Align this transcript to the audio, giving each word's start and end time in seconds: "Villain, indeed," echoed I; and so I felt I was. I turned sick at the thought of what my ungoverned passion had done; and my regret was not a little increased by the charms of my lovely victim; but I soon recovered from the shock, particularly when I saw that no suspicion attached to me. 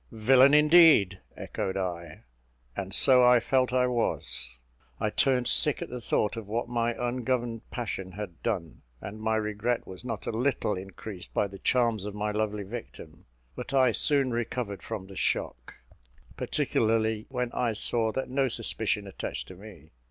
"Villain, 0.11 0.55
indeed," 0.55 1.19
echoed 1.37 1.77
I; 1.77 2.23
and 2.75 2.91
so 2.91 3.23
I 3.23 3.39
felt 3.39 3.71
I 3.71 3.85
was. 3.85 4.57
I 4.99 5.11
turned 5.11 5.47
sick 5.47 5.79
at 5.83 5.89
the 5.91 6.01
thought 6.01 6.35
of 6.35 6.47
what 6.47 6.67
my 6.67 6.95
ungoverned 6.97 7.69
passion 7.69 8.13
had 8.13 8.41
done; 8.41 8.81
and 8.99 9.21
my 9.21 9.35
regret 9.35 9.85
was 9.85 10.03
not 10.03 10.25
a 10.25 10.31
little 10.31 10.75
increased 10.75 11.35
by 11.35 11.45
the 11.45 11.59
charms 11.59 12.03
of 12.05 12.15
my 12.15 12.31
lovely 12.31 12.63
victim; 12.63 13.25
but 13.55 13.75
I 13.75 13.91
soon 13.91 14.31
recovered 14.31 14.81
from 14.81 15.05
the 15.05 15.15
shock, 15.15 15.75
particularly 16.35 17.27
when 17.29 17.51
I 17.51 17.73
saw 17.73 18.11
that 18.11 18.27
no 18.27 18.47
suspicion 18.47 19.05
attached 19.05 19.47
to 19.49 19.55
me. 19.55 19.91